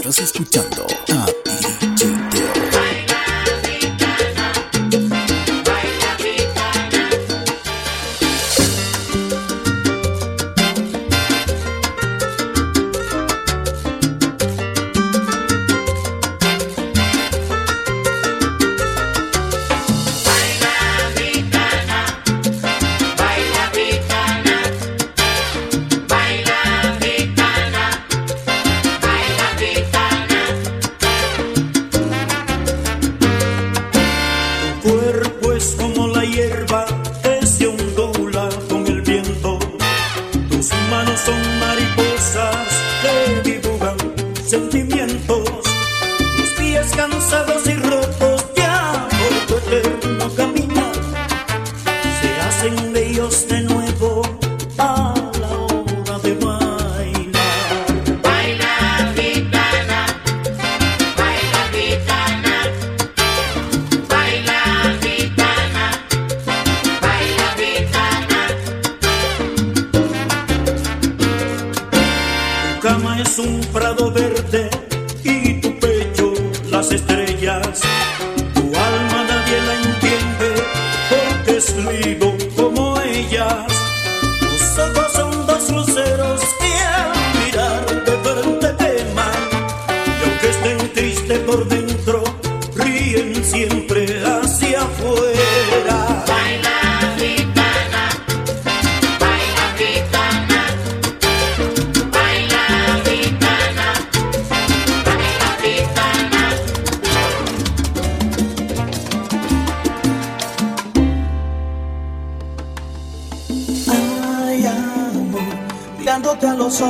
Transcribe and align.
Estás 0.00 0.18
escuchando 0.20 0.86
a 1.12 1.26
ti. 1.26 1.79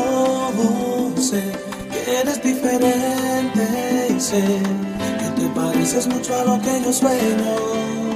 todo. 0.00 1.20
Sé 1.20 1.42
que 1.90 2.20
eres 2.20 2.42
diferente 2.42 4.08
y 4.16 4.20
sé 4.20 4.42
que 5.18 5.40
te 5.40 5.48
pareces 5.54 6.06
mucho 6.06 6.34
a 6.40 6.44
lo 6.44 6.60
que 6.60 6.82
yo 6.82 6.92
sueño. 6.92 8.09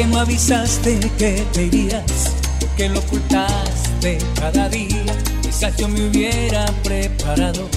que 0.00 0.06
no 0.06 0.20
avisaste 0.20 0.98
que 1.18 1.44
te 1.52 1.66
irías, 1.66 2.32
que 2.74 2.88
lo 2.88 3.00
ocultaste 3.00 4.16
cada 4.34 4.66
día. 4.70 5.04
Quizás 5.42 5.76
yo 5.76 5.88
me 5.88 6.08
hubiera 6.08 6.64
preparado 6.82 7.68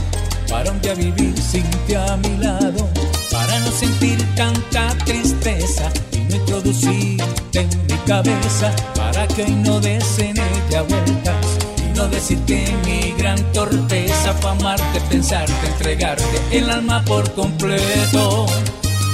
para 0.49 0.71
un 0.71 0.79
día 0.79 0.93
vivir 0.93 1.37
sin 1.37 1.65
ti 1.85 1.95
a 1.95 2.15
mi 2.15 2.37
lado, 2.37 2.89
para 3.29 3.59
no 3.59 3.69
sentir 3.71 4.17
tanta 4.37 4.87
tristeza 5.03 5.91
y 6.13 6.19
no 6.19 6.35
introducirte 6.37 7.59
en 7.59 7.69
mi 7.87 7.97
cabeza, 8.07 8.73
para 8.95 9.27
que 9.27 9.43
hoy 9.43 9.55
no 9.55 9.81
des 9.81 10.19
en 10.19 10.37
ella 10.37 10.81
vueltas 10.83 11.45
y 11.77 11.97
no 11.97 12.07
decirte 12.07 12.73
mi 12.85 13.11
gran 13.17 13.39
torpeza 13.51 14.33
fue 14.39 14.51
amarte, 14.51 15.01
pensarte, 15.09 15.67
entregarte 15.67 16.23
el 16.53 16.69
alma 16.69 17.03
por 17.03 17.29
completo 17.33 18.45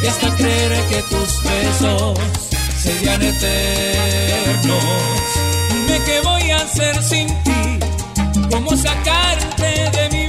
y 0.03 0.05
hasta 0.05 0.29
creer 0.35 0.79
que 0.89 1.01
tus 1.09 1.41
besos 1.43 2.49
serían 2.89 3.21
eternos. 3.21 4.83
Dime 5.69 6.01
qué 6.05 6.21
voy 6.23 6.49
a 6.51 6.57
hacer 6.57 7.03
sin 7.03 7.27
ti, 7.43 7.79
cómo 8.49 8.75
sacarte 8.75 9.89
de 9.97 10.09
mi 10.11 10.25
vida. 10.25 10.28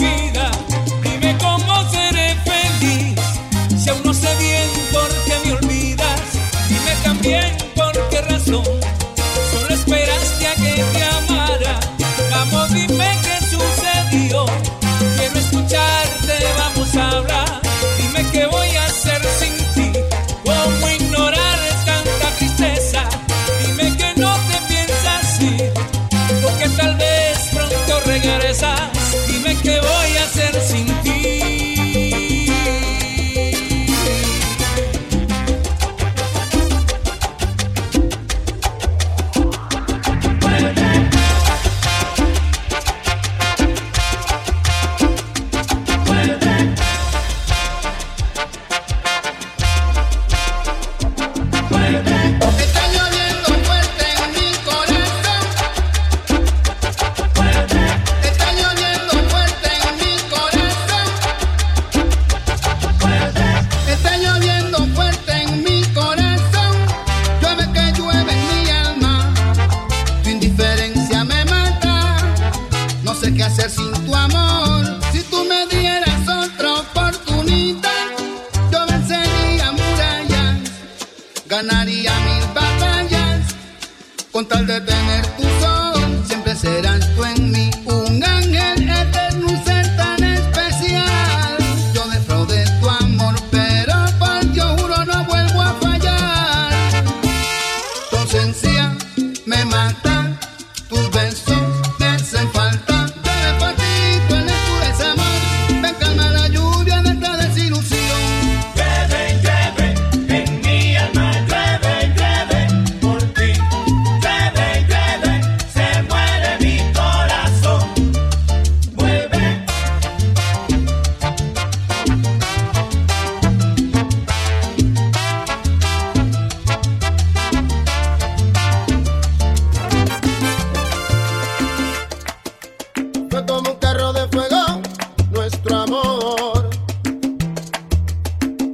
con 84.40 84.48
tal 84.48 84.66
de 84.66 84.89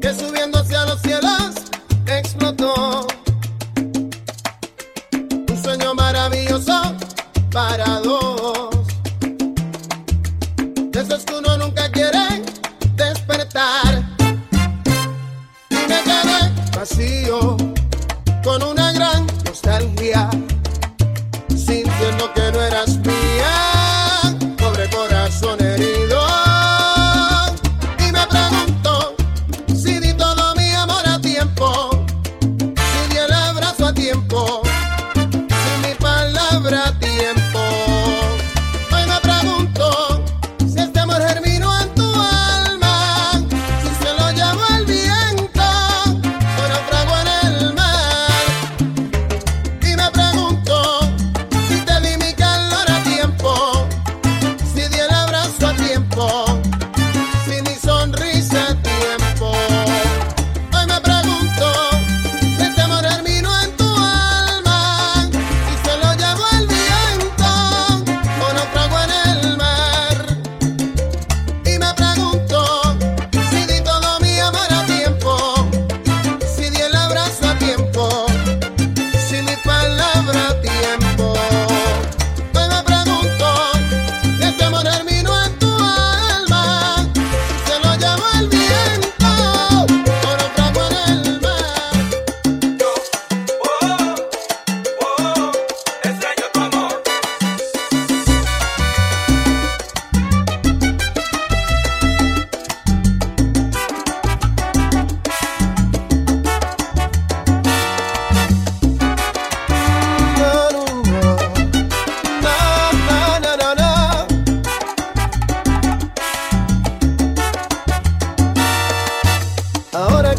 que 0.06 0.14
subiendo 0.14 0.61
hacia 0.61 0.85
los 0.85 1.00
cielos 1.00 1.50
explotó. 2.06 3.08
Un 5.49 5.62
sueño 5.64 5.94
maravilloso 5.94 6.94
para 7.50 7.99
dos. 8.00 8.25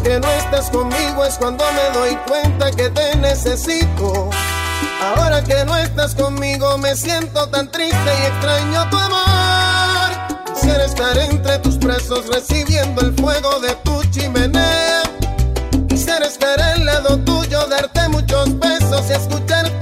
que 0.02 0.20
no 0.20 0.28
estás 0.32 0.70
conmigo 0.70 1.24
es 1.24 1.34
cuando 1.38 1.64
me 1.72 1.98
doy 1.98 2.16
cuenta 2.26 2.70
que 2.70 2.88
te 2.90 3.16
necesito. 3.16 4.30
Ahora 5.02 5.42
que 5.42 5.64
no 5.64 5.76
estás 5.76 6.14
conmigo 6.14 6.78
me 6.78 6.96
siento 6.96 7.48
tan 7.48 7.70
triste 7.70 7.96
y 8.22 8.26
extraño 8.26 8.90
tu 8.90 8.96
amor. 8.98 10.10
Quisiera 10.54 10.84
estar 10.84 11.16
entre 11.18 11.58
tus 11.58 11.78
brazos 11.78 12.26
recibiendo 12.28 13.00
el 13.02 13.14
fuego 13.14 13.60
de 13.60 13.74
tu 13.84 14.02
chimenea. 14.10 15.02
Quisiera 15.88 16.26
estar 16.26 16.60
al 16.60 16.84
lado 16.84 17.18
tuyo, 17.18 17.66
darte 17.66 18.08
muchos 18.08 18.58
besos 18.58 19.04
y 19.08 19.12
escucharte 19.12 19.77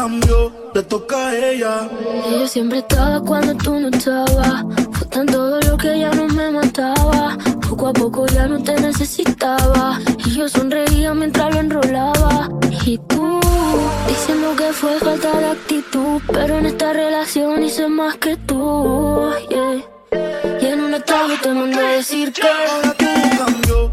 cambió, 0.00 0.50
le 0.74 0.82
toca 0.82 1.28
a 1.28 1.36
ella. 1.36 1.86
Ella 2.26 2.48
siempre 2.48 2.78
estaba 2.78 3.20
cuando 3.20 3.54
tú 3.54 3.78
no 3.78 3.88
estabas. 3.88 4.64
Fue 4.92 5.06
tan 5.08 5.26
todo 5.26 5.60
lo 5.60 5.76
que 5.76 5.98
ya 5.98 6.10
no 6.12 6.26
me 6.28 6.50
mataba. 6.50 7.36
Poco 7.68 7.88
a 7.88 7.92
poco 7.92 8.26
ya 8.26 8.46
no 8.46 8.62
te 8.62 8.80
necesitaba. 8.80 10.00
Y 10.24 10.30
yo 10.30 10.48
sonreía 10.48 11.12
mientras 11.12 11.52
lo 11.54 11.60
enrolaba. 11.60 12.48
Y 12.86 12.96
tú, 13.10 13.40
diciendo 14.08 14.48
que 14.56 14.72
fue 14.72 14.98
falta 15.00 15.38
de 15.38 15.48
actitud. 15.48 16.22
Pero 16.32 16.56
en 16.56 16.64
esta 16.64 16.94
relación 16.94 17.62
hice 17.62 17.86
más 17.86 18.16
que 18.16 18.38
tú. 18.48 19.32
Yeah. 19.50 20.62
Y 20.62 20.66
en 20.66 20.80
un 20.80 20.94
estado 20.94 21.28
te 21.42 21.50
mandé 21.52 21.82
decir 21.98 22.32
que. 22.32 22.48
Ahora 22.48 22.94
todo 22.94 23.44
cambió, 23.44 23.92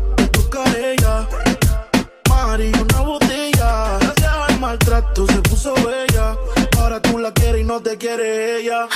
maltrato 5.07 5.27
se 5.27 5.41
puso 5.41 5.73
bella. 5.75 6.37
Ahora 6.77 7.01
tú 7.01 7.17
la 7.19 7.31
quieres 7.31 7.61
y 7.61 7.63
no 7.63 7.81
te 7.81 7.97
quiere 7.97 8.59
ella. 8.59 8.87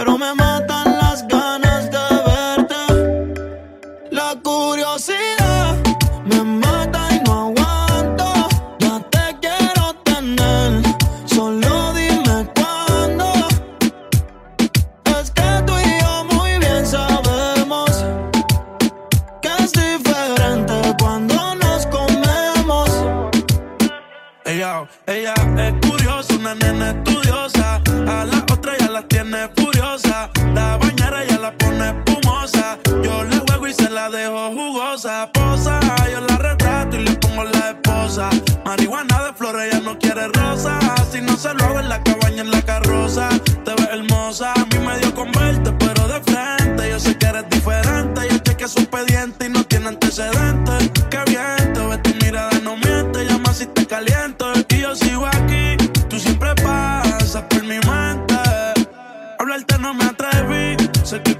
Pero 0.00 0.16
me 0.16 0.39
No 59.80 59.94
me 59.94 60.04
atreví, 60.04 60.76
sé 61.04 61.22
que 61.22 61.36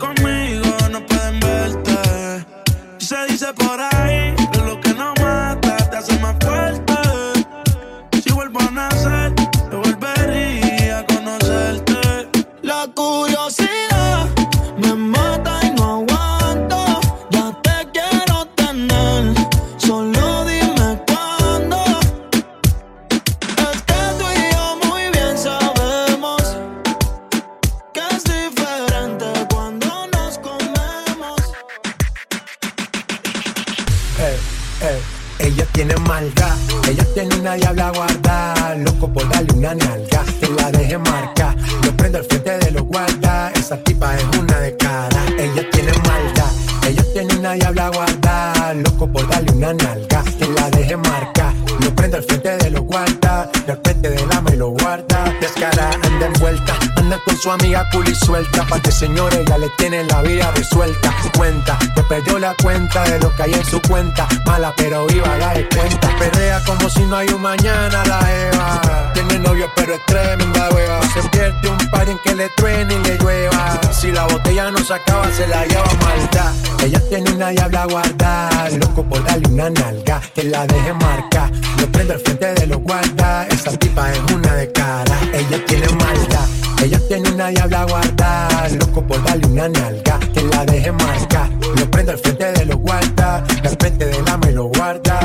con 57.19 57.37
su 57.37 57.51
amiga 57.51 57.89
cool 57.91 58.09
y 58.09 58.15
suelta, 58.15 58.65
pa' 58.67 58.81
que 58.81 58.93
señores 58.93 59.45
ya 59.47 59.59
le 59.59 59.69
tiene 59.71 60.05
la 60.05 60.23
vida 60.23 60.51
resuelta, 60.55 61.13
cuenta, 61.37 61.79
te 61.95 62.03
perdió 62.05 62.39
la 62.39 62.55
cuenta 62.63 63.03
de 63.05 63.19
lo 63.19 63.35
que 63.35 63.43
hay 63.43 63.55
en 63.55 63.65
su 63.65 63.81
cuenta, 63.83 64.29
mala 64.47 64.73
pero 64.77 65.07
viva, 65.07 65.37
la 65.39 65.55
de 65.55 65.69
cuenta, 65.69 66.09
perrea 66.19 66.63
como 66.65 66.89
si 66.89 67.03
no 67.05 67.17
hay 67.17 67.29
un 67.29 67.43
mañana 67.43 68.05
la 68.05 68.21
Eva, 68.33 69.11
tiene 69.15 69.39
novio 69.39 69.69
pero 69.75 69.95
es 69.95 70.07
tremenda 70.07 70.69
hueva, 70.71 71.01
se 71.13 71.29
pierde 71.31 71.69
un 71.69 71.91
par 71.91 72.09
en 72.09 72.19
que 72.19 72.35
le 72.35 72.49
truene 72.51 72.95
y 72.95 72.99
le 72.99 73.19
llueva, 73.19 73.81
si 73.93 74.13
la 74.13 74.25
botella 74.27 74.71
no 74.71 74.79
se 74.79 74.95
acaba 74.95 75.31
se 75.33 75.47
la 75.49 75.65
lleva 75.67 75.93
maldad, 76.03 76.53
ella 76.85 77.01
tiene 77.09 77.31
una 77.33 77.49
diabla 77.49 77.87
guarda, 77.87 78.69
loco 78.79 79.03
por 79.03 79.25
darle 79.25 79.49
una 79.49 79.71
nalga, 79.71 80.21
que 80.35 80.45
la 80.45 80.67
deje 80.67 80.93
marca, 80.95 81.51
lo 81.79 81.91
prendo 81.91 82.15
al 82.15 82.21
frente 82.21 82.55
de 82.55 82.67
los 82.67 82.79
guarda, 82.79 83.47
esa 83.49 83.73
tipa 83.73 84.13
es 84.13 84.21
una 84.33 84.55
de 84.55 84.71
cara, 84.73 85.19
ella 85.33 85.65
tiene 85.67 85.89
maldad, 85.89 86.47
ella 86.83 86.99
tiene 87.09 87.31
una 87.31 87.49
diabla 87.49 87.85
guarda, 87.85 88.49
loco 88.79 89.07
por 89.07 89.23
darle 89.25 89.47
una 89.47 89.69
nalga, 89.69 90.19
que 90.33 90.43
la 90.43 90.65
deje 90.65 90.93
marca, 90.93 91.51
lo 91.77 91.91
prendo 91.91 92.13
al 92.13 92.19
frente 92.19 92.53
de 92.53 92.65
los 92.67 92.77
guarda, 92.77 93.45
al 93.65 93.77
frente 93.79 94.07
de 94.07 94.23
la 94.23 94.37
me 94.39 94.53
lo 94.53 94.65
guarda, 94.65 95.21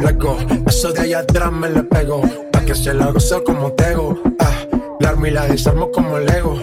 luego, 0.00 0.36
eso 0.66 0.92
de 0.92 1.00
allá 1.00 1.18
atrás 1.20 1.52
me 1.52 1.68
le 1.70 1.82
pego, 1.82 2.22
pa' 2.52 2.60
que 2.60 2.74
se 2.74 2.94
la 2.94 3.10
gozo 3.10 3.42
como 3.44 3.72
tego, 3.72 4.18
ah, 4.40 4.52
la 5.00 5.08
armo 5.10 5.26
y 5.26 5.30
la 5.30 5.46
desarmo 5.46 5.90
como 5.90 6.18
Lego, 6.18 6.58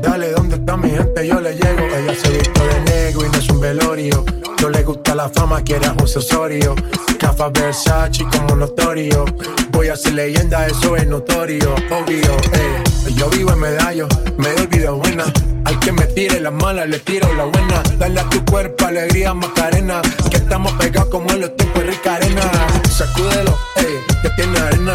dale, 0.00 0.30
¿dónde 0.32 0.56
está 0.56 0.76
mi 0.76 0.90
gente? 0.90 1.26
Yo 1.26 1.40
le 1.40 1.52
llego, 1.54 1.84
ella 1.96 2.14
se 2.14 2.30
visto 2.30 2.64
de 2.64 2.80
negro 2.80 3.26
y 3.26 3.28
no 3.30 3.38
es 3.38 3.48
un 3.48 3.60
velorio, 3.60 4.24
no 4.60 4.68
le 4.68 4.82
gusta 4.82 5.14
la 5.14 5.28
fama, 5.28 5.62
quiere 5.62 5.86
a 5.86 5.94
José 5.98 6.18
Osorio, 6.18 6.74
Cafa 7.18 7.48
Versace 7.48 8.24
como 8.30 8.56
notorio, 8.56 9.24
voy 9.70 9.88
a 9.88 9.96
ser 9.96 10.14
leyenda, 10.14 10.66
eso 10.66 10.96
es 10.96 11.06
notorio, 11.06 11.74
obvio, 11.90 12.36
eh, 12.52 12.84
yo 13.14 13.28
vivo 13.30 13.52
en 13.52 13.60
medallo, 13.60 14.08
me 14.36 14.52
doy 14.52 14.66
vida 14.66 14.90
buena, 14.90 15.24
al 15.64 15.78
que 15.80 15.92
me 15.92 16.06
tire 16.06 16.40
la 16.40 16.50
mala, 16.50 16.86
le 16.86 16.98
tiro 16.98 17.32
la 17.34 17.44
buena. 17.44 17.82
Dale 17.98 18.20
a 18.20 18.28
tu 18.30 18.42
cuerpo 18.46 18.86
alegría, 18.86 19.34
Macarena. 19.34 20.00
Que 20.30 20.38
estamos 20.38 20.72
pegados 20.72 21.10
como 21.10 21.30
en 21.30 21.40
los 21.40 21.56
tiempos 21.56 21.84
rica 21.84 22.14
arena. 22.14 22.42
Sacúdelo, 22.88 23.54
ey, 23.76 23.98
que 24.22 24.30
tiene 24.30 24.58
arena. 24.58 24.94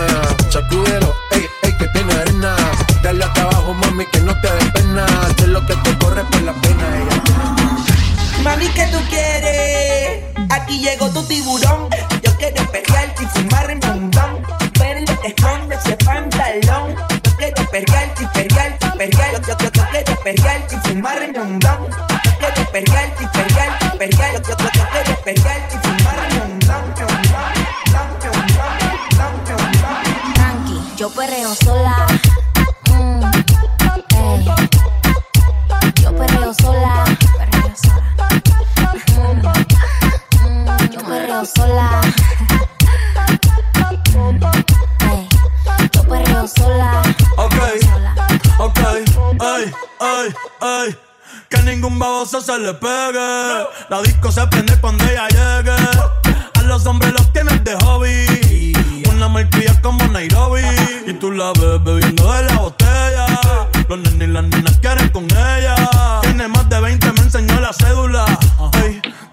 Sacúdelo, 0.50 1.14
ey, 1.32 1.46
ey, 1.62 1.78
que 1.78 1.88
tiene 1.90 2.14
arena. 2.14 2.56
Dale 3.04 3.26
hasta 3.26 3.42
abajo, 3.42 3.74
mami, 3.74 4.06
que 4.06 4.20
no 4.22 4.34
te 4.40 4.50
dé 4.50 4.72
pena. 4.72 5.06
De 5.36 5.48
lo 5.48 5.66
que 5.66 5.76
te 5.76 5.98
corre 5.98 6.24
por 6.24 6.42
la 6.42 6.54
pena. 6.54 6.86
Mami, 8.42 8.68
¿qué 8.70 8.88
tú 8.94 9.00
quieres? 9.10 10.24
Aquí 10.50 10.80
llegó 10.80 11.10
tu 11.10 11.22
tiburón. 11.24 11.90
Yo 12.24 12.38
quiero 12.38 12.66
perrear 12.72 13.14
y 13.20 13.26
fumar 13.26 13.70
en 13.72 13.80
montón. 13.80 14.42
Pero 14.80 15.04
te 15.22 15.28
esconde 15.28 15.76
ese 15.76 15.98
pantalón. 15.98 16.96
Yo 17.26 17.36
quiero 17.36 17.70
perrear 17.72 18.14
y 18.18 18.24
y. 18.24 18.28
Yo, 19.12 19.42
yo, 19.48 19.70
yo, 19.74 19.84
quiero 19.92 20.16
perrear 20.24 20.62
y 20.72 20.88
fumar 20.88 21.22
en 21.24 21.34
montón. 21.34 21.90
Yo 21.92 22.38
quiero 22.40 22.64
y 23.20 23.24
y. 23.24 23.28
Yo, 23.34 24.40
yo, 24.40 24.56
yo, 24.56 24.86
quiero 24.94 25.14
y 25.74 25.78
fumar 25.84 26.20
en 26.32 26.40
montón. 26.40 27.12
Tranqui, 30.36 30.78
yo 30.96 31.10
perreo 31.10 31.54
sola. 31.54 31.83
Sola. 41.74 42.02
Ey. 45.12 45.28
Yo 45.92 46.04
perreo 46.04 46.48
sola. 46.48 47.02
Ok, 47.38 47.56
ok, 48.60 48.80
ay, 49.40 49.74
ay, 50.00 50.36
ay. 50.62 50.98
Que 51.50 51.62
ningún 51.64 51.98
baboso 52.00 52.42
se 52.42 52.58
le 52.60 52.74
pegue. 52.74 53.68
La 53.90 54.02
disco 54.04 54.32
se 54.32 54.46
prende 54.48 54.80
cuando 54.80 55.04
ella 55.06 55.28
llegue. 55.30 55.76
A 56.56 56.62
los 56.64 56.86
hombres 56.86 57.14
los 57.14 57.32
tienes 57.34 57.64
de 57.64 57.76
hobby. 57.84 58.74
Una 59.10 59.28
malcria 59.28 59.80
como 59.82 60.06
Nairobi. 60.08 60.62
Y 61.08 61.14
tú 61.14 61.32
la 61.32 61.54
ves 61.54 61.84
bebiendo 61.84 62.32
de 62.34 62.44
la 62.44 62.56
botella. 62.58 63.26
Los 63.90 64.00
nenes 64.00 64.28
y 64.28 64.32
las 64.32 64.44
nenas 64.44 64.78
quieren 64.80 65.10
con 65.10 65.26
ella. 65.26 65.76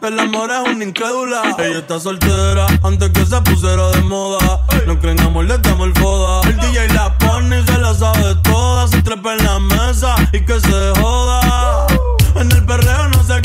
Del 0.00 0.18
amor 0.18 0.50
es 0.50 0.74
una 0.74 0.84
incrédula. 0.84 1.54
Ella 1.58 1.78
está 1.80 2.00
soltera 2.00 2.66
antes 2.82 3.10
que 3.10 3.26
se 3.26 3.40
pusiera 3.42 3.90
de 3.90 4.00
moda. 4.00 4.60
No 4.86 4.98
creen 4.98 5.20
amor, 5.20 5.44
le 5.44 5.58
damos 5.58 5.88
el 5.88 5.94
foda. 5.94 6.48
El 6.48 6.56
DJ 6.56 6.88
la 6.94 7.16
pone 7.18 7.60
y 7.60 7.66
se 7.66 7.78
la 7.78 7.94
sabe 7.94 8.34
toda. 8.36 8.88
Se 8.88 9.02
trepa 9.02 9.34
en 9.34 9.44
la 9.44 9.58
mesa 9.58 10.14
y 10.32 10.40
que 10.40 10.58
se 10.58 10.92
joda. 11.00 11.86
En 12.34 12.50
el 12.50 12.64
perreo 12.64 13.08
no 13.08 13.22
se 13.24 13.42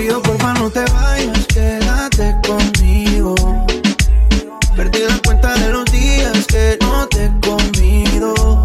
pido 0.00 0.22
porfa 0.22 0.54
no 0.54 0.70
te 0.70 0.84
vayas, 0.92 1.46
quédate 1.46 2.34
conmigo. 2.46 3.34
Perdí 4.74 5.00
la 5.00 5.18
cuenta 5.26 5.52
de 5.54 5.68
los 5.68 5.84
días 5.92 6.46
que 6.46 6.78
no 6.80 7.06
te 7.08 7.26
he 7.26 7.30
comido. 7.40 8.64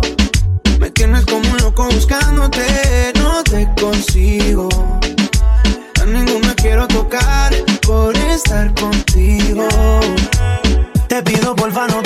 Me 0.79 0.89
tienes 0.91 1.25
como 1.25 1.49
un 1.51 1.57
loco 1.57 1.89
buscándote, 1.89 3.11
no 3.15 3.43
te 3.43 3.67
consigo. 3.81 4.69
A 6.01 6.05
ninguna 6.05 6.55
quiero 6.55 6.87
tocar 6.87 7.53
por 7.85 8.15
estar 8.15 8.73
contigo. 8.75 9.67
Te 11.09 11.21
pido 11.21 11.53
porfa 11.53 11.87
no 11.87 12.04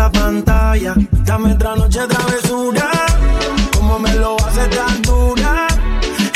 esa 0.00 0.10
pantalla. 0.12 0.94
Dame 1.24 1.52
otra 1.52 1.76
noche 1.76 2.00
travesura. 2.08 2.90
Como 3.74 3.98
me 3.98 4.14
lo 4.14 4.36
hace 4.46 4.66
tan 4.68 5.02
dura. 5.02 5.66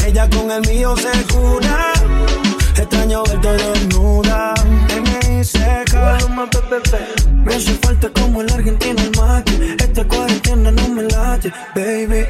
Ella 0.06 0.28
con 0.28 0.50
el 0.50 0.60
mío 0.68 0.94
se 0.96 1.12
cura. 1.32 1.92
Extraño 2.76 3.22
verte 3.24 3.52
desnuda. 3.52 4.54
En 4.90 5.02
mi 5.02 5.44
seca. 5.44 6.18
Me 7.44 7.54
hace 7.54 7.74
falta 7.82 8.08
como 8.10 8.42
el 8.42 8.52
argentino 8.52 9.00
el 9.00 9.12
mate. 9.16 9.76
Esta 9.78 10.04
cuarentena 10.04 10.70
no 10.70 10.88
me 10.88 11.02
late, 11.04 11.52
baby. 11.74 12.26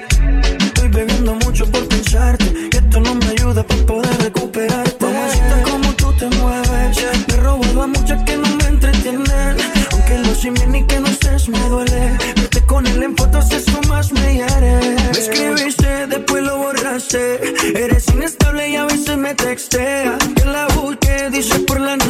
Estoy 0.66 0.88
bebiendo 0.88 1.34
mucho 1.34 1.64
por 1.66 1.86
pensarte. 1.88 2.68
Que 2.70 2.78
esto 2.78 3.00
no 3.00 3.14
me 3.14 3.26
ayuda 3.26 3.62
para 3.64 3.86
poder 3.86 4.16
recuperarte. 4.22 5.04
Mamacita, 5.04 5.62
como 5.68 5.92
tú 5.94 6.12
te 6.12 6.26
mueves. 6.38 6.96
Me 7.28 7.34
he 7.34 7.36
robado 7.38 7.82
a 7.82 7.86
muchas 7.86 8.22
que 8.22 8.36
no 8.36 8.48
me 8.56 8.66
entretienen. 8.66 9.56
Aunque 9.92 10.18
lo 10.18 10.34
sin 10.34 10.54
ni 10.70 10.84
que 10.86 11.00
no 11.00 11.13
estés 11.44 11.48
me 11.48 11.68
duele. 11.68 12.18
Verte 12.36 12.62
con 12.66 12.86
él 12.86 13.02
en 13.02 13.16
fotos, 13.16 13.50
eso 13.50 13.80
más 13.88 14.12
me 14.12 14.34
hiere. 14.34 14.96
Me 15.12 15.18
escribiste, 15.18 16.06
después 16.06 16.42
lo 16.42 16.58
borraste. 16.58 17.84
Eres 17.84 18.08
inestable 18.08 18.68
y 18.68 18.76
a 18.76 18.84
veces 18.84 19.16
me 19.16 19.34
textea. 19.34 20.18
Que 20.36 20.44
la 20.44 20.66
busque, 20.68 21.30
dice 21.30 21.58
por 21.60 21.80
la 21.80 21.96
noche. 21.96 22.03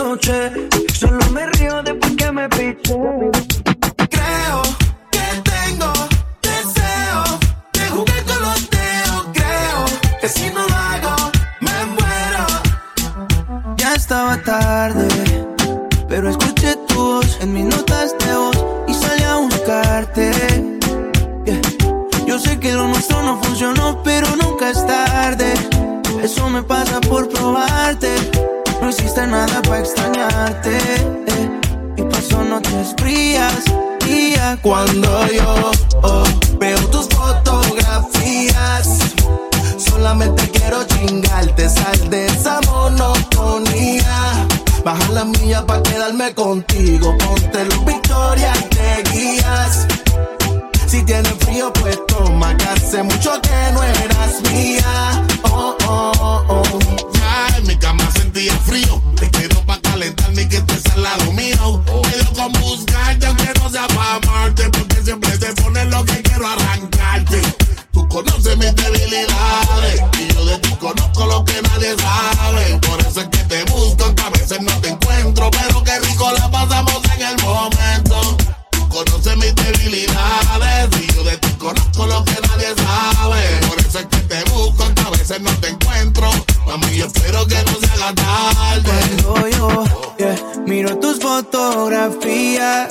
debilidades. 79.85 80.88
Y 81.01 81.14
yo 81.14 81.25
de 81.25 81.37
ti 81.38 81.49
conozco 81.59 82.07
lo 82.07 82.25
que 82.25 82.37
nadie 82.49 82.75
sabe. 82.77 83.61
Por 83.68 83.79
eso 83.81 83.99
es 83.99 84.07
que 84.07 84.18
te 84.18 84.51
busco, 84.51 84.85
aunque 84.85 85.03
a 85.03 85.11
veces 85.11 85.40
no 85.40 85.51
te 85.61 85.68
encuentro. 85.68 86.31
Mami, 86.66 86.97
yo 86.97 87.07
espero 87.07 87.47
que 87.47 87.57
no 87.64 87.73
se 87.81 87.87
haga 87.92 88.14
tarde. 88.14 88.92
Cuando 89.23 89.49
yo 89.49 89.85
yeah, 90.18 90.37
miro 90.66 90.99
tus 90.99 91.18
fotografías, 91.18 92.88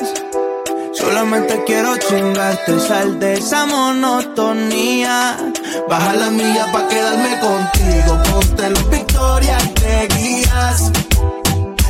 solamente 0.93 1.63
quiero 1.65 1.97
chingarte. 1.97 2.79
Sal 2.79 3.19
de 3.19 3.34
esa 3.34 3.65
monotonía. 3.65 5.38
Baja 5.89 6.13
la 6.13 6.29
mía 6.29 6.67
pa' 6.71 6.88
quedarme 6.88 7.39
contigo. 7.39 8.21
Ponte 8.32 8.69
los 8.69 8.89
victorias, 8.89 9.73
te 9.75 10.08
guías. 10.15 10.91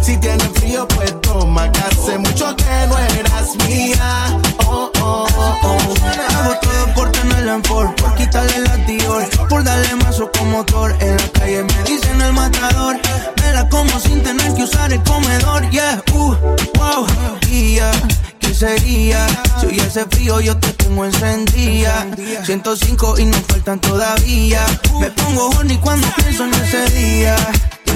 Si 0.04 0.18
tienes 0.18 0.50
frío, 0.56 0.86
pues 0.90 1.22
toma. 1.22 1.72
Que 1.72 1.80
hace 1.80 2.18
mucho 2.18 2.54
que 2.58 2.88
no 2.88 2.98
eras 2.98 3.56
mía. 3.68 4.38
Oh, 4.66 4.92
oh, 5.02 5.26
oh, 5.38 5.58
oh. 5.64 5.94
Hago 6.36 6.60
todo 6.62 6.94
por 6.94 7.12
tenerla 7.12 7.56
en 7.56 7.64
Ford, 7.64 7.90
por 7.96 8.14
quitarle 8.16 8.60
la 8.60 8.76
Dior, 8.86 9.24
por 9.48 9.64
darle 9.64 9.96
más 9.96 10.20
como 10.38 10.58
motor. 10.58 10.94
En 11.00 11.16
la 11.16 11.28
calle 11.30 11.64
me 11.64 11.84
dicen 11.84 12.22
el 12.22 12.34
matador, 12.34 12.98
me 13.42 13.54
la 13.54 13.70
como 13.70 13.98
sin 14.00 14.22
tener 14.22 14.54
que 14.54 14.64
usar 14.64 14.92
el 14.92 15.02
comedor. 15.04 15.70
Yeah, 15.70 16.04
uh, 16.12 16.36
wow, 16.76 17.08
y 17.50 17.76
ya, 17.76 17.92
¿qué 18.40 18.54
sería? 18.54 19.26
Si 19.62 19.68
hoy 19.68 19.80
hace 19.80 20.06
frío, 20.06 20.42
yo 20.42 20.58
te 20.58 20.68
pongo 20.84 21.06
encendida. 21.06 22.08
105 22.44 23.20
y 23.20 23.26
nos 23.26 23.42
faltan 23.44 23.80
todavía. 23.80 24.66
Me 25.00 25.10
pongo 25.12 25.48
horny 25.52 25.78
cuando 25.78 26.08
pienso 26.18 26.44
en 26.44 26.54
ese 26.56 26.90
día. 26.90 27.38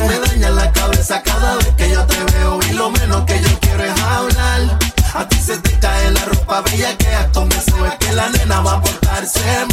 Me 0.05 0.19
daña 0.19 0.49
la 0.51 0.71
cabeza 0.71 1.21
cada 1.23 1.55
vez 1.55 1.69
que 1.77 1.89
yo 1.89 2.05
te 2.05 2.17
veo 2.33 2.59
y 2.69 2.73
lo 2.73 2.91
menos 2.91 3.25
que 3.25 3.41
yo 3.41 3.59
quiero 3.59 3.83
es 3.83 4.01
hablar. 4.01 4.79
A 5.13 5.27
ti 5.27 5.37
se 5.37 5.57
te 5.57 5.71
cae 5.79 6.11
la 6.11 6.25
ropa 6.25 6.61
bella 6.61 6.95
que 6.97 7.07
con 7.33 7.49
deseo 7.49 7.85
es 7.85 7.95
que 7.95 8.13
la 8.13 8.29
nena 8.29 8.61
va 8.61 8.73
a 8.73 8.81
portarse 8.81 9.66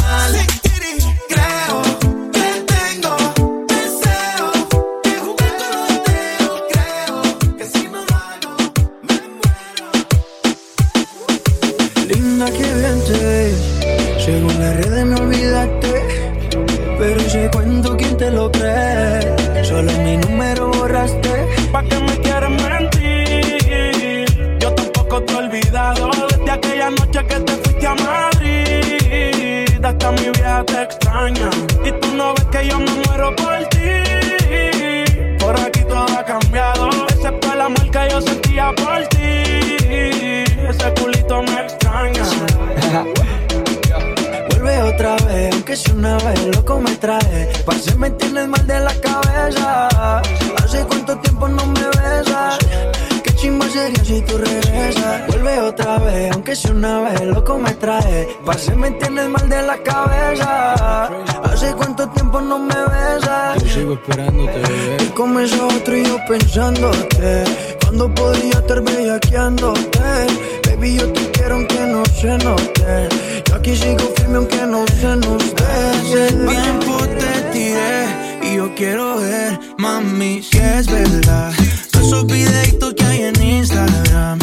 otra 55.61 55.99
vez, 55.99 56.31
aunque 56.33 56.55
sea 56.55 56.71
una 56.71 57.01
vez, 57.01 57.21
loco 57.21 57.57
me 57.57 57.71
trae. 57.73 58.27
Parce, 58.45 58.75
me 58.75 58.91
tienes 58.91 59.29
mal 59.29 59.47
de 59.49 59.61
la 59.61 59.77
cabeza. 59.77 61.05
Hace 61.43 61.73
cuánto 61.73 62.07
tiempo 62.09 62.41
no 62.41 62.59
me 62.59 62.75
besas. 62.75 63.63
Yo 63.63 63.69
sigo 63.69 63.93
esperándote, 63.93 64.59
bebé. 64.59 64.97
Y 65.03 65.07
como 65.09 65.39
ese 65.39 65.59
otro 65.61 65.97
y 65.97 66.03
yo 66.03 66.17
pensándote 66.27 67.43
Cuando 67.81 68.13
podría 68.13 68.51
estar 68.51 68.81
bellaqueándote 68.81 69.99
Baby, 70.67 70.97
yo 70.97 71.11
te 71.13 71.31
quiero 71.31 71.55
aunque 71.55 71.79
no 71.79 72.03
se 72.05 72.37
note 72.37 73.09
Yo 73.45 73.55
aquí 73.55 73.75
sigo 73.75 74.11
firme 74.15 74.37
aunque 74.37 74.65
no 74.65 74.85
se 74.87 75.15
nos 75.15 75.55
dé 75.55 75.65
Hace 75.91 76.33
tiempo 76.33 76.97
te 77.19 77.41
tiré 77.51 78.05
Y 78.43 78.55
yo 78.57 78.73
quiero 78.75 79.17
ver, 79.17 79.59
mami, 79.77 80.41
si 80.41 80.57
es 80.57 80.87
verdad 80.87 81.51
Todos 81.91 82.07
esos 82.07 82.25
videitos 82.27 82.93
que 82.93 83.05
hay 83.05 83.21
en 83.23 83.41
Instagram 83.41 84.39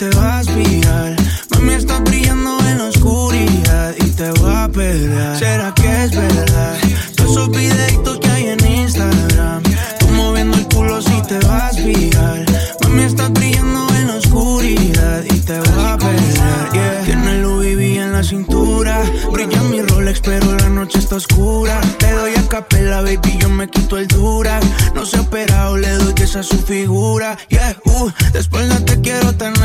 te 0.00 0.08
vas 0.16 0.46
viral 0.54 1.14
Mami, 1.50 1.74
estás 1.74 2.02
brillando 2.04 2.58
en 2.66 2.78
la 2.78 2.84
oscuridad 2.84 3.94
Y 4.00 4.10
te 4.12 4.30
voy 4.30 4.54
a 4.54 4.66
pegar 4.66 5.38
¿Será 5.38 5.74
que 5.74 6.04
es 6.04 6.10
verdad? 6.12 6.74
Todos 7.16 7.30
esos 7.32 7.50
videitos 7.50 8.18
que 8.18 8.30
hay 8.30 8.46
en 8.46 8.66
Instagram. 8.66 9.62
Tú 9.98 10.08
moviendo 10.08 10.56
el 10.56 10.66
culo 10.68 11.02
si 11.02 11.20
te 11.28 11.38
vas 11.40 11.76
viral 11.84 12.46
Mami, 12.82 13.02
estás 13.02 13.30
brillando 13.34 13.86
en 13.94 14.06
la 14.06 14.14
oscuridad 14.14 15.22
Y 15.24 15.38
te 15.40 15.60
voy 15.60 15.84
a 15.84 15.98
pegar 15.98 16.72
yeah. 16.72 17.02
Tiene 17.04 17.32
el 17.32 17.44
V 17.44 17.96
en 17.96 18.12
la 18.12 18.22
cintura. 18.22 19.02
Brilla 19.32 19.62
mi 19.64 19.82
Rolex 19.82 20.20
pero 20.20 20.56
la 20.56 20.68
noche 20.68 20.98
está 20.98 21.16
oscura. 21.16 21.80
Te 21.98 22.10
doy 22.12 22.32
a 22.36 22.48
capela, 22.48 23.02
baby, 23.02 23.38
yo 23.38 23.48
me 23.48 23.68
quito 23.68 23.98
el 23.98 24.06
dura. 24.06 24.60
No 24.94 25.04
se 25.04 25.16
ha 25.18 25.20
operado, 25.20 25.76
le 25.76 25.90
doy 25.90 26.14
que 26.14 26.24
esa 26.24 26.40
es 26.40 26.46
su 26.46 26.58
figura. 26.58 27.36
Yeah, 27.48 27.76
uh, 27.84 28.10
de 28.32 28.38
espalda 28.38 28.84
te 28.84 29.00
quiero 29.00 29.34
tener 29.34 29.59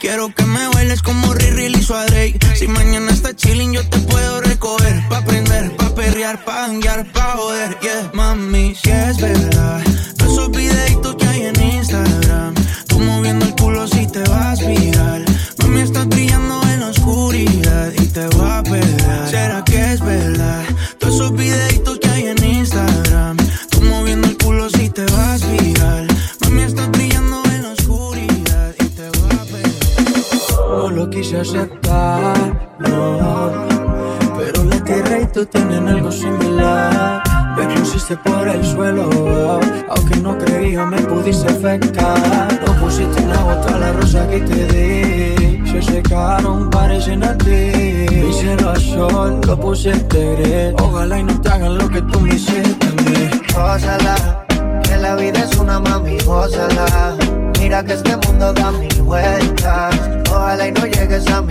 Quiero 0.00 0.34
que 0.34 0.44
me 0.44 0.68
bailes 0.68 1.02
como 1.02 1.32
Riri 1.34 1.72
a 1.94 2.04
Drake. 2.06 2.38
Si 2.56 2.66
mañana 2.68 3.11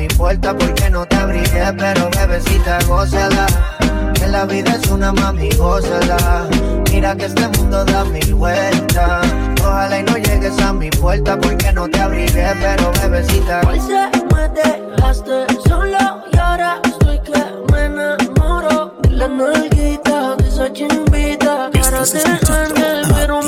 mi 0.02 0.08
puerta 0.08 0.58
porque 0.58 0.90
no 0.90 1.06
te 1.06 1.16
abriré, 1.16 1.74
pero 1.78 2.10
bebecita, 2.10 2.80
gózala. 2.88 3.46
Que 4.16 4.28
la 4.28 4.46
vida 4.46 4.76
es 4.76 4.90
una 4.90 5.14
mami, 5.14 5.50
gózala. 5.58 6.48
Mira 6.92 7.16
que 7.16 7.26
este 7.26 7.48
mundo 7.50 7.86
da 7.86 8.04
mil 8.06 8.34
vueltas. 8.34 9.28
Ojalá 9.62 10.00
y 10.00 10.04
no 10.04 10.18
llegues 10.18 10.60
a 10.60 10.74
mi 10.74 10.90
puerta 10.90 11.38
porque 11.40 11.72
no 11.72 11.88
te 11.88 12.00
abriré, 12.00 12.48
pero 12.60 12.92
bebecita. 13.00 13.62
Hoy 13.68 13.80
se 13.80 14.10
me 14.34 14.50
dejaste 14.50 15.46
solo 15.68 16.00
y 16.34 16.38
ahora 16.38 16.82
estoy 16.84 17.20
que 17.20 17.72
me 17.72 17.86
enamoro 17.86 18.96
de 19.04 19.10
la 19.12 19.28
nalguita 19.28 20.36
de 20.38 20.48
esa 20.48 20.74
chimbita. 20.74 21.70
Cara 21.74 22.04
de 22.06 22.22
ángel, 22.52 23.14
pero 23.16 23.42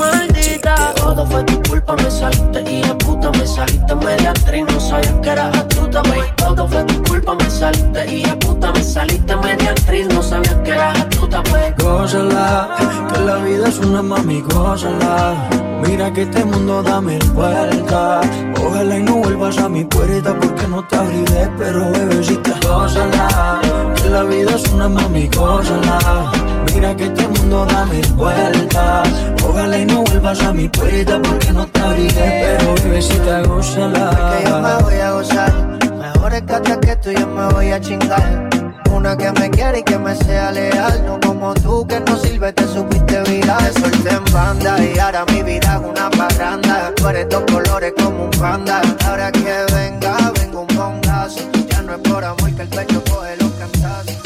Todo 0.96 1.26
fue 1.26 1.44
tu 1.44 1.62
culpa, 1.70 1.96
me 1.96 2.10
saliste 2.10 2.62
y 2.72 2.82
de 2.82 2.96
puta 2.96 3.32
me 3.32 3.46
saliste 3.46 3.96
media 3.96 4.32
actriz. 4.32 4.66
No 4.72 4.80
sabía 4.80 5.22
que 5.22 5.30
eras 5.30 5.58
astuta, 5.58 6.02
güey. 6.08 6.22
Todo 6.38 6.68
fue 6.68 6.84
tu 6.84 7.04
culpa, 7.04 7.36
me 7.36 7.50
saliste 7.50 8.16
y 8.16 8.24
de 8.24 8.36
puta 8.38 8.72
me 8.72 8.84
saliste 8.84 9.36
media 9.38 9.72
actriz. 9.72 10.08
No 10.08 10.24
sabía 10.24 10.64
que 10.64 10.72
eras 10.72 11.00
astuta, 11.00 11.44
güey. 11.50 11.74
Gózala, 11.78 12.76
que 13.12 13.20
la 13.22 13.36
vida 13.38 13.68
es 13.68 13.80
una 13.80 14.02
mami, 14.02 14.42
gózala. 14.42 15.50
Mira 15.88 16.12
que 16.14 16.22
este 16.22 16.46
mundo 16.46 16.82
da 16.82 17.02
mil 17.02 17.24
vueltas. 17.32 18.26
Ojalá 18.66 18.98
y 18.98 19.04
no 19.04 19.16
vuelvas 19.16 19.58
a 19.58 19.68
mi 19.68 19.84
puerta 19.84 20.34
porque 20.40 20.68
no 20.68 20.86
te 20.88 20.96
abriré, 20.96 21.50
pero 21.58 21.92
bebecita, 21.92 22.58
gózala. 22.66 23.60
Que 23.96 24.10
la 24.10 24.24
vida 24.24 24.56
es 24.56 24.72
una 24.72 24.88
mami, 24.88 25.30
gózala. 25.36 26.32
Mira 26.74 26.96
que 26.96 27.06
este 27.06 27.28
mundo 27.28 27.66
da 27.66 27.86
mil 27.86 28.14
vueltas. 28.14 29.10
Y 29.54 29.86
no 29.86 30.04
vuelvas 30.04 30.42
a 30.42 30.52
mi 30.52 30.68
puerta 30.68 31.22
porque 31.22 31.52
no 31.54 31.68
te 31.68 31.80
abrigué. 31.80 32.58
Pero 32.58 32.76
vive 32.84 33.02
si 33.02 33.14
te 33.14 33.20
bebecita, 33.20 33.42
gózala. 33.44 34.38
Que 34.38 34.50
yo 34.50 34.60
me 34.60 34.84
voy 34.84 34.96
a 34.96 35.12
gozar. 35.12 35.54
Mejor 35.96 36.34
escate 36.34 36.80
que 36.80 36.96
tú, 36.96 37.12
yo 37.12 37.28
me 37.28 37.54
voy 37.54 37.72
a 37.72 37.80
chingar. 37.80 38.50
Una 38.92 39.16
que 39.16 39.32
me 39.32 39.50
quiere 39.52 39.80
y 39.80 39.84
que 39.84 39.98
me 39.98 40.16
sea 40.16 40.52
leal. 40.52 41.06
No 41.06 41.20
como 41.20 41.54
tú 41.54 41.86
que 41.88 42.00
no 42.00 42.18
sirve, 42.18 42.52
te 42.52 42.68
supiste 42.68 43.22
viral. 43.30 43.72
Solté 43.74 44.10
en 44.10 44.34
banda 44.34 44.84
y 44.84 44.98
ahora 44.98 45.24
mi 45.32 45.44
vida 45.44 45.76
es 45.76 45.88
una 45.88 46.10
parranda. 46.10 46.92
Tú 46.96 47.08
eres 47.10 47.30
dos 47.30 47.44
colores 47.52 47.94
como 47.96 48.26
un 48.26 48.32
panda. 48.32 48.82
Ahora 49.08 49.32
que 49.32 49.66
venga, 49.74 50.32
vengo 50.40 50.62
un 50.68 50.76
bongazo. 50.76 51.42
Ya 51.70 51.82
no 51.84 51.94
es 51.94 52.00
por 52.00 52.24
amor 52.24 52.56
que 52.56 52.62
el 52.64 52.70
pecho 52.70 53.04
coge 53.10 53.38
los 53.38 53.52
cantazos. 53.52 54.18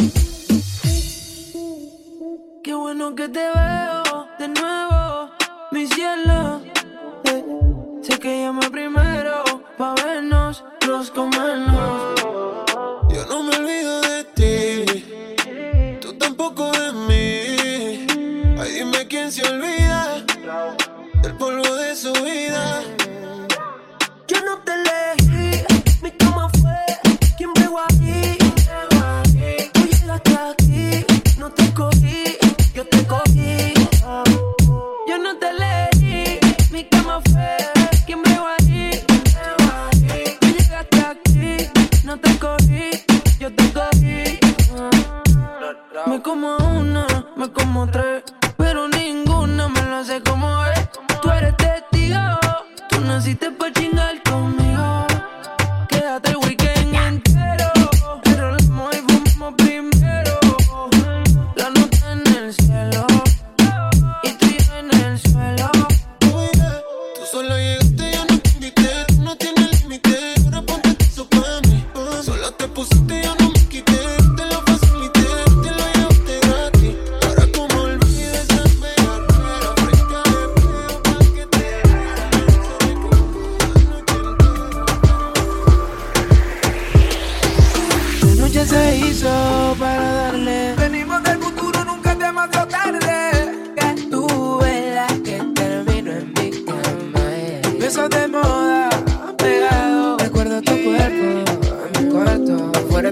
Qué 2.63 2.73
bueno 2.73 3.13
que 3.13 3.27
te 3.27 3.39
veo 3.39 4.27
de 4.39 4.47
nuevo 4.47 4.96
mi 5.71 5.87
cielo. 5.87 6.61
Eh, 7.25 7.43
sé 8.01 8.19
que 8.19 8.41
llama 8.43 8.69
primero 8.71 9.43
pa' 9.77 9.95
vernos, 9.95 10.63
nos 10.87 11.11
comernos. 11.11 12.21
Yo 13.09 13.25
no 13.27 13.43
me 13.43 13.55
olvido 13.55 14.01
de 14.01 14.23
ti, 14.37 15.97
tú 16.01 16.13
tampoco 16.17 16.71
de 16.71 16.91
mí. 16.93 18.07
Ay, 18.59 18.71
dime 18.79 19.07
quién 19.07 19.31
se 19.31 19.47
olvida 19.47 20.23
del 21.21 21.35
polvo 21.35 21.75
de 21.75 21.95
su 21.95 22.13
vida. 22.13 22.83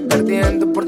perdiendo 0.08 0.72
por 0.72 0.86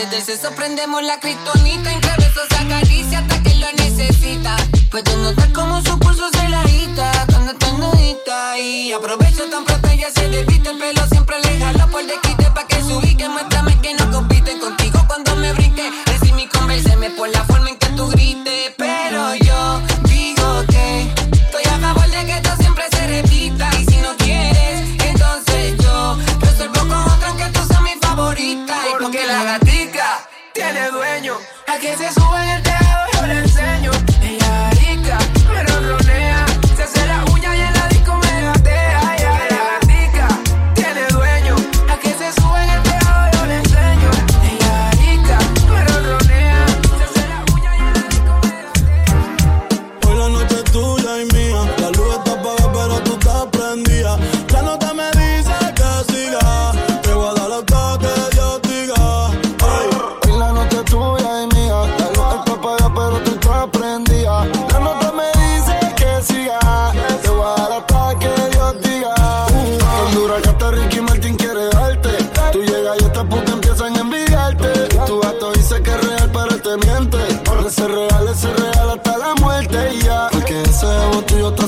Desde 0.00 0.16
el 0.16 0.22
seso 0.22 0.50
prendemos 0.52 1.02
la 1.02 1.20
criptonita, 1.20 1.92
entre 1.92 2.10
besos 2.16 2.48
acaricia 2.58 3.18
hasta 3.18 3.42
que 3.42 3.49
veces 32.00 32.29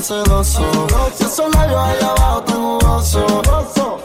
celoso. 0.03 0.61
Si 1.15 1.23
esos 1.23 1.55
labios 1.55 1.79
allá 1.79 2.11
abajo 2.11 2.41
tan 2.43 2.61
jugosos. 2.61 3.23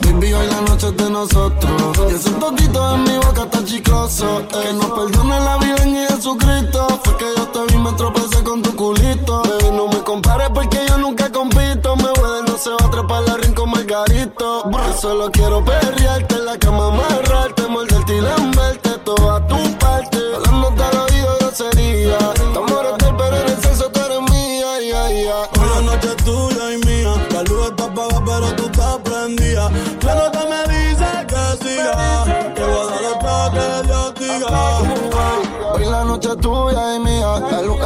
Baby, 0.01 0.33
hoy 0.33 0.47
la 0.47 0.61
noche 0.63 0.89
es 0.89 0.97
de 0.97 1.11
nosotros. 1.11 1.99
Y 2.11 2.15
ese 2.15 2.31
totito 2.31 2.95
en 2.95 3.03
mi 3.03 3.17
boca 3.19 3.43
está 3.43 3.65
chicloso. 3.65 4.43
que 4.49 4.73
no 4.75 4.95
perdone 4.95 5.41
la 5.41 5.57
vida 5.59 5.83
en 5.83 6.09
Jesucristo. 6.09 6.87
Fue 7.03 7.17
que 7.17 7.27
yo 7.37 7.49
te 7.49 7.73
vi, 7.73 7.79
me 7.81 7.93
tropecé 7.93 8.43
con 8.45 8.63
tu 8.63 8.75
culito. 8.77 9.43
Baby, 9.43 9.77
no 9.77 9.89
me 9.89 9.99
compares 10.05 10.51
porque 10.55 10.79
yo 10.89 10.99
nunca 10.99 11.31
compito. 11.33 11.97
Me 11.97 12.11
voy 12.21 12.31
de 12.37 12.51
no 12.51 12.57
se 12.59 12.71
va 12.71 12.77
a 12.81 12.87
atrapar 12.87 13.23
la 13.25 13.37
rincón 13.37 13.71
margarito. 13.71 14.71
Yo 14.71 15.01
solo 15.01 15.31
quiero 15.33 15.65
perrearte 15.65 16.37
en 16.37 16.45
la 16.45 16.59
cama 16.59 16.87
amarra. 16.89 17.28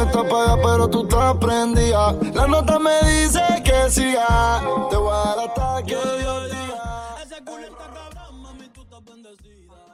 está 0.03 0.19
apagada, 0.21 0.61
pero 0.61 0.89
tú 0.89 1.03
estás 1.03 1.35
prendida. 1.37 2.13
La 2.33 2.47
nota 2.47 2.79
me 2.79 2.99
dice 3.09 3.41
que 3.63 3.89
siga. 3.89 4.61
Te 4.89 4.97
voy 4.97 5.11
a 5.11 5.35
dar 5.35 5.39
hasta 5.39 5.83
que 5.83 5.95
Dios 5.95 6.51
diga. 6.51 7.15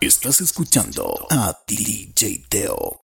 Estás 0.02 0.42
escuchando 0.42 1.28
a 1.30 1.58
DJ 1.68 2.46
Teo. 2.50 3.09